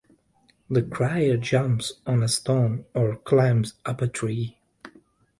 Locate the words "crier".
0.81-1.37